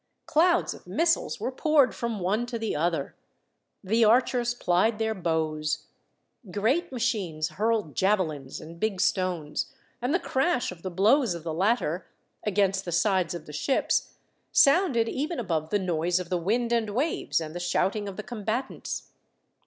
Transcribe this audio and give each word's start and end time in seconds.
Clouds 0.25 0.73
of 0.73 0.87
missiles 0.87 1.39
were 1.39 1.51
poured 1.51 1.93
from 1.93 2.19
one 2.21 2.47
to 2.47 2.57
the 2.57 2.75
other. 2.75 3.13
The 3.83 4.03
archers 4.03 4.55
plied 4.55 4.97
their 4.97 5.13
bows. 5.13 5.85
Great 6.49 6.91
machines 6.91 7.49
hurled 7.49 7.93
javelins 7.93 8.59
and 8.59 8.79
big 8.79 8.99
stones, 8.99 9.71
and 10.01 10.11
the 10.11 10.17
crash 10.19 10.71
of 10.71 10.81
the 10.81 10.89
blows 10.89 11.35
of 11.35 11.43
the 11.43 11.53
latter, 11.53 12.07
against 12.43 12.83
the 12.83 12.91
sides 12.91 13.35
of 13.35 13.45
the 13.45 13.53
ships, 13.53 14.15
sounded 14.51 15.07
even 15.07 15.37
above 15.39 15.69
the 15.69 15.77
noise 15.77 16.19
of 16.19 16.29
the 16.29 16.39
wind 16.39 16.71
and 16.71 16.95
waves, 16.95 17.39
and 17.39 17.53
the 17.53 17.59
shouting 17.59 18.07
of 18.09 18.15
the 18.17 18.23
combatants. 18.23 19.11